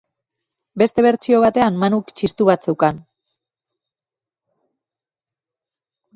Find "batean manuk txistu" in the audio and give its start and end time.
1.43-2.47